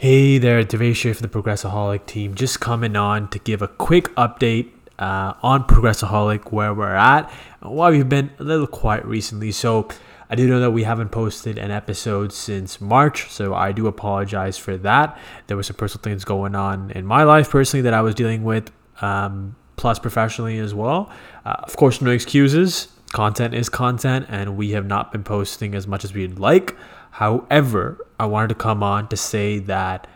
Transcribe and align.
Hey 0.00 0.38
there, 0.38 0.64
Devesh 0.64 1.02
here 1.02 1.12
from 1.12 1.28
the 1.28 1.38
Progressaholic 1.42 2.06
team. 2.06 2.34
Just 2.34 2.58
coming 2.58 2.96
on 2.96 3.28
to 3.28 3.38
give 3.38 3.60
a 3.60 3.68
quick 3.68 4.04
update 4.14 4.70
uh, 4.98 5.34
on 5.42 5.64
Progressaholic, 5.64 6.50
where 6.50 6.72
we're 6.72 6.94
at, 6.94 7.30
and 7.60 7.72
why 7.72 7.90
we've 7.90 8.08
been 8.08 8.30
a 8.38 8.42
little 8.42 8.66
quiet 8.66 9.04
recently. 9.04 9.52
So, 9.52 9.88
I 10.30 10.36
do 10.36 10.48
know 10.48 10.58
that 10.58 10.70
we 10.70 10.84
haven't 10.84 11.10
posted 11.10 11.58
an 11.58 11.70
episode 11.70 12.32
since 12.32 12.80
March, 12.80 13.30
so 13.30 13.54
I 13.54 13.72
do 13.72 13.88
apologize 13.88 14.56
for 14.56 14.78
that. 14.78 15.18
There 15.48 15.56
were 15.58 15.62
some 15.62 15.76
personal 15.76 16.02
things 16.02 16.24
going 16.24 16.54
on 16.54 16.92
in 16.92 17.04
my 17.04 17.24
life 17.24 17.50
personally 17.50 17.82
that 17.82 17.92
I 17.92 18.00
was 18.00 18.14
dealing 18.14 18.42
with, 18.42 18.72
um, 19.02 19.54
plus 19.76 19.98
professionally 19.98 20.58
as 20.60 20.72
well. 20.72 21.12
Uh, 21.44 21.56
of 21.58 21.76
course, 21.76 22.00
no 22.00 22.10
excuses. 22.10 22.88
Content 23.12 23.52
is 23.52 23.68
content, 23.68 24.24
and 24.30 24.56
we 24.56 24.70
have 24.70 24.86
not 24.86 25.12
been 25.12 25.24
posting 25.24 25.74
as 25.74 25.86
much 25.86 26.04
as 26.04 26.14
we'd 26.14 26.38
like. 26.38 26.74
However, 27.10 28.06
I 28.18 28.26
wanted 28.26 28.48
to 28.48 28.54
come 28.54 28.82
on 28.82 29.08
to 29.08 29.16
say 29.16 29.58
that 29.60 30.06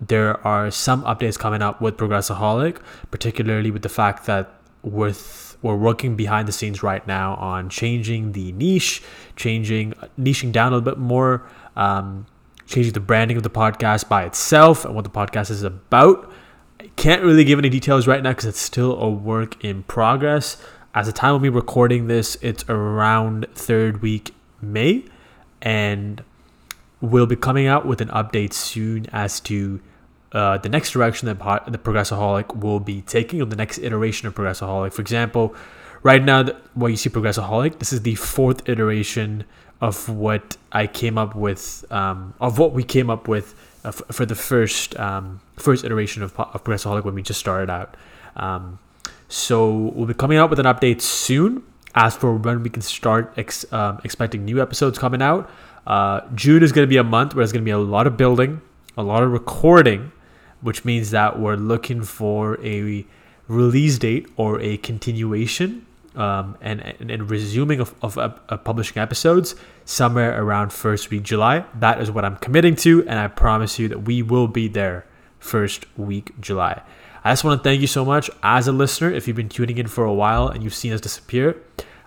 there 0.00 0.44
are 0.46 0.70
some 0.70 1.02
updates 1.04 1.38
coming 1.38 1.62
up 1.62 1.80
with 1.80 1.96
Progressaholic, 1.96 2.78
particularly 3.10 3.70
with 3.70 3.82
the 3.82 3.88
fact 3.88 4.26
that 4.26 4.52
with 4.82 5.56
we're 5.62 5.74
working 5.74 6.16
behind 6.16 6.46
the 6.46 6.52
scenes 6.52 6.82
right 6.82 7.06
now 7.06 7.34
on 7.36 7.68
changing 7.68 8.32
the 8.32 8.52
niche, 8.52 9.02
changing 9.36 9.94
niching 10.18 10.52
down 10.52 10.72
a 10.72 10.76
little 10.76 10.92
bit 10.92 10.98
more, 10.98 11.48
um, 11.74 12.26
changing 12.66 12.92
the 12.92 13.00
branding 13.00 13.36
of 13.36 13.42
the 13.42 13.50
podcast 13.50 14.08
by 14.08 14.24
itself 14.24 14.84
and 14.84 14.94
what 14.94 15.04
the 15.04 15.10
podcast 15.10 15.50
is 15.50 15.62
about. 15.62 16.30
I 16.78 16.88
can't 16.96 17.22
really 17.22 17.42
give 17.42 17.58
any 17.58 17.68
details 17.68 18.06
right 18.06 18.22
now 18.22 18.30
because 18.30 18.44
it's 18.44 18.60
still 18.60 18.96
a 19.00 19.08
work 19.08 19.62
in 19.64 19.82
progress. 19.84 20.62
As 20.94 21.06
the 21.06 21.12
time 21.12 21.34
of 21.34 21.42
me 21.42 21.48
recording 21.48 22.06
this, 22.06 22.36
it's 22.40 22.64
around 22.68 23.46
third 23.54 24.02
week 24.02 24.34
May, 24.60 25.04
and 25.60 26.22
we'll 27.10 27.26
be 27.26 27.36
coming 27.36 27.66
out 27.66 27.86
with 27.86 28.00
an 28.00 28.08
update 28.08 28.52
soon 28.52 29.06
as 29.12 29.40
to 29.40 29.80
uh, 30.32 30.58
the 30.58 30.68
next 30.68 30.90
direction 30.90 31.26
that 31.26 31.38
po- 31.38 31.70
the 31.70 31.78
Progressaholic 31.78 32.56
will 32.56 32.80
be 32.80 33.02
taking, 33.02 33.40
or 33.40 33.46
the 33.46 33.56
next 33.56 33.78
iteration 33.78 34.28
of 34.28 34.34
Progressaholic. 34.34 34.92
For 34.92 35.00
example, 35.00 35.54
right 36.02 36.22
now, 36.22 36.42
the, 36.42 36.56
what 36.74 36.88
you 36.88 36.96
see 36.96 37.10
Progressaholic, 37.10 37.78
this 37.78 37.92
is 37.92 38.02
the 38.02 38.16
fourth 38.16 38.68
iteration 38.68 39.44
of 39.80 40.08
what 40.08 40.56
I 40.72 40.86
came 40.86 41.16
up 41.18 41.34
with, 41.34 41.84
um, 41.90 42.34
of 42.40 42.58
what 42.58 42.72
we 42.72 42.82
came 42.82 43.08
up 43.10 43.28
with 43.28 43.54
uh, 43.84 43.88
f- 43.88 44.02
for 44.10 44.26
the 44.26 44.34
first 44.34 44.98
um, 44.98 45.40
first 45.56 45.84
iteration 45.84 46.22
of, 46.22 46.38
of 46.38 46.64
Progressaholic 46.64 47.04
when 47.04 47.14
we 47.14 47.22
just 47.22 47.40
started 47.40 47.70
out. 47.70 47.96
Um, 48.36 48.78
so 49.28 49.72
we'll 49.94 50.06
be 50.06 50.14
coming 50.14 50.38
out 50.38 50.50
with 50.50 50.58
an 50.58 50.66
update 50.66 51.00
soon. 51.00 51.62
As 51.96 52.14
for 52.14 52.34
when 52.34 52.62
we 52.62 52.68
can 52.70 52.82
start 52.82 53.32
ex- 53.36 53.70
um, 53.72 54.00
expecting 54.04 54.44
new 54.44 54.60
episodes 54.60 54.98
coming 54.98 55.22
out, 55.22 55.50
uh, 55.86 56.20
June 56.34 56.62
is 56.62 56.70
going 56.70 56.86
to 56.86 56.90
be 56.90 56.98
a 56.98 57.04
month 57.04 57.34
where 57.34 57.42
there's 57.42 57.52
going 57.52 57.64
to 57.64 57.64
be 57.64 57.70
a 57.70 57.78
lot 57.78 58.06
of 58.06 58.16
building, 58.16 58.60
a 58.98 59.02
lot 59.02 59.22
of 59.22 59.32
recording, 59.32 60.12
which 60.60 60.84
means 60.84 61.10
that 61.12 61.38
we're 61.38 61.56
looking 61.56 62.02
for 62.02 62.60
a 62.64 63.06
release 63.48 63.98
date 63.98 64.28
or 64.36 64.60
a 64.60 64.76
continuation 64.78 65.86
um, 66.16 66.56
and, 66.60 66.80
and, 66.80 67.10
and 67.10 67.30
resuming 67.30 67.80
of, 67.80 67.94
of, 68.02 68.18
of 68.18 68.64
publishing 68.64 68.98
episodes 69.00 69.54
somewhere 69.84 70.42
around 70.42 70.72
first 70.72 71.10
week 71.10 71.22
July. 71.22 71.64
That 71.78 72.00
is 72.00 72.10
what 72.10 72.24
I'm 72.24 72.36
committing 72.36 72.76
to, 72.76 73.06
and 73.08 73.18
I 73.18 73.28
promise 73.28 73.78
you 73.78 73.88
that 73.88 74.00
we 74.00 74.22
will 74.22 74.48
be 74.48 74.68
there 74.68 75.06
first 75.38 75.86
week 75.96 76.32
July. 76.40 76.82
I 77.22 77.32
just 77.32 77.44
want 77.44 77.62
to 77.62 77.68
thank 77.68 77.80
you 77.80 77.86
so 77.86 78.04
much 78.04 78.30
as 78.42 78.68
a 78.68 78.72
listener. 78.72 79.10
If 79.10 79.26
you've 79.26 79.36
been 79.36 79.48
tuning 79.48 79.78
in 79.78 79.86
for 79.88 80.04
a 80.04 80.14
while 80.14 80.48
and 80.48 80.62
you've 80.62 80.74
seen 80.74 80.92
us 80.92 81.00
disappear, 81.00 81.56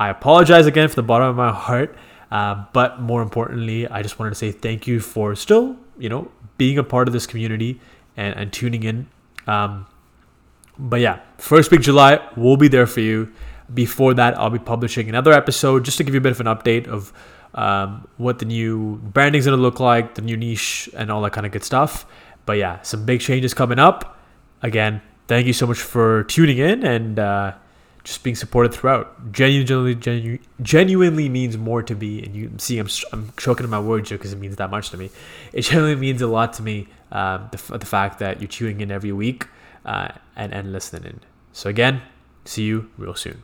I 0.00 0.08
apologize 0.08 0.66
again 0.66 0.88
from 0.88 0.96
the 0.96 1.06
bottom 1.06 1.28
of 1.28 1.36
my 1.36 1.52
heart. 1.52 1.94
Uh, 2.30 2.64
but 2.72 3.00
more 3.00 3.22
importantly, 3.22 3.86
I 3.86 4.02
just 4.02 4.18
wanted 4.18 4.30
to 4.30 4.36
say 4.36 4.50
thank 4.50 4.86
you 4.86 4.98
for 5.00 5.34
still, 5.34 5.76
you 5.98 6.08
know, 6.08 6.30
being 6.56 6.78
a 6.78 6.84
part 6.84 7.06
of 7.08 7.12
this 7.12 7.26
community 7.26 7.80
and, 8.16 8.34
and 8.34 8.52
tuning 8.52 8.82
in. 8.82 9.08
Um, 9.46 9.86
but 10.78 11.00
yeah, 11.00 11.20
first 11.38 11.70
week 11.70 11.82
July, 11.82 12.26
we'll 12.36 12.56
be 12.56 12.68
there 12.68 12.86
for 12.86 13.00
you. 13.00 13.32
Before 13.72 14.14
that, 14.14 14.38
I'll 14.38 14.50
be 14.50 14.58
publishing 14.58 15.08
another 15.08 15.32
episode 15.32 15.84
just 15.84 15.98
to 15.98 16.04
give 16.04 16.14
you 16.14 16.18
a 16.18 16.22
bit 16.22 16.32
of 16.32 16.40
an 16.40 16.46
update 16.46 16.86
of 16.88 17.12
um, 17.54 18.08
what 18.16 18.38
the 18.38 18.44
new 18.44 18.96
branding's 18.96 19.44
gonna 19.44 19.56
look 19.56 19.80
like, 19.80 20.14
the 20.14 20.22
new 20.22 20.36
niche, 20.36 20.88
and 20.96 21.10
all 21.10 21.20
that 21.22 21.32
kind 21.32 21.44
of 21.44 21.52
good 21.52 21.64
stuff. 21.64 22.06
But 22.46 22.54
yeah, 22.54 22.80
some 22.82 23.04
big 23.04 23.20
changes 23.20 23.54
coming 23.54 23.78
up. 23.78 24.18
Again, 24.62 25.02
thank 25.28 25.46
you 25.46 25.52
so 25.52 25.66
much 25.66 25.78
for 25.78 26.24
tuning 26.24 26.58
in 26.58 26.84
and 26.84 27.18
uh, 27.18 27.52
just 28.04 28.22
being 28.22 28.36
supported 28.36 28.72
throughout. 28.72 29.32
Genuinely, 29.32 29.94
genu- 29.94 30.38
genuinely 30.62 31.28
means 31.28 31.56
more 31.56 31.82
to 31.82 31.94
me. 31.94 32.22
And 32.22 32.34
you 32.34 32.50
see, 32.58 32.78
I'm, 32.78 32.88
I'm 33.12 33.32
choking 33.36 33.64
on 33.64 33.70
my 33.70 33.80
words 33.80 34.08
here 34.08 34.18
because 34.18 34.32
it 34.32 34.38
means 34.38 34.56
that 34.56 34.70
much 34.70 34.90
to 34.90 34.96
me. 34.96 35.10
It 35.52 35.62
genuinely 35.62 36.00
means 36.00 36.22
a 36.22 36.26
lot 36.26 36.52
to 36.54 36.62
me. 36.62 36.88
Um, 37.12 37.48
the, 37.50 37.78
the 37.78 37.86
fact 37.86 38.20
that 38.20 38.40
you're 38.40 38.48
tuning 38.48 38.80
in 38.80 38.90
every 38.90 39.12
week 39.12 39.46
uh, 39.84 40.08
and, 40.36 40.52
and 40.52 40.72
listening 40.72 41.04
in. 41.04 41.20
So 41.52 41.68
again, 41.68 42.02
see 42.44 42.62
you 42.62 42.90
real 42.96 43.14
soon. 43.14 43.42